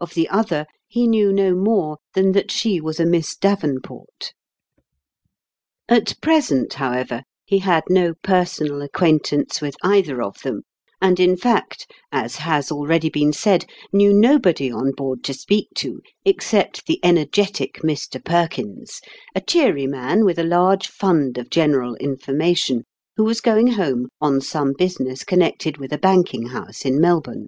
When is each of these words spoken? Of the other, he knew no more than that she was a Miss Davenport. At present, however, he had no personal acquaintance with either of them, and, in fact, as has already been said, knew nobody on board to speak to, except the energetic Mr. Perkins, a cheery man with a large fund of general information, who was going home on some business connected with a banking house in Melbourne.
Of 0.00 0.14
the 0.14 0.28
other, 0.30 0.66
he 0.88 1.06
knew 1.06 1.32
no 1.32 1.54
more 1.54 1.98
than 2.14 2.32
that 2.32 2.50
she 2.50 2.80
was 2.80 2.98
a 2.98 3.06
Miss 3.06 3.36
Davenport. 3.36 4.34
At 5.88 6.20
present, 6.20 6.72
however, 6.74 7.22
he 7.44 7.58
had 7.60 7.84
no 7.88 8.14
personal 8.20 8.82
acquaintance 8.82 9.60
with 9.60 9.76
either 9.84 10.24
of 10.24 10.42
them, 10.42 10.62
and, 11.00 11.20
in 11.20 11.36
fact, 11.36 11.88
as 12.10 12.34
has 12.34 12.72
already 12.72 13.08
been 13.10 13.32
said, 13.32 13.64
knew 13.92 14.12
nobody 14.12 14.72
on 14.72 14.90
board 14.90 15.22
to 15.22 15.34
speak 15.34 15.68
to, 15.76 16.00
except 16.24 16.86
the 16.88 16.98
energetic 17.04 17.74
Mr. 17.84 18.18
Perkins, 18.24 18.98
a 19.36 19.40
cheery 19.40 19.86
man 19.86 20.24
with 20.24 20.40
a 20.40 20.42
large 20.42 20.88
fund 20.88 21.38
of 21.38 21.48
general 21.48 21.94
information, 22.00 22.82
who 23.16 23.22
was 23.22 23.40
going 23.40 23.68
home 23.68 24.08
on 24.20 24.40
some 24.40 24.72
business 24.76 25.22
connected 25.22 25.76
with 25.76 25.92
a 25.92 25.98
banking 25.98 26.46
house 26.48 26.84
in 26.84 27.00
Melbourne. 27.00 27.46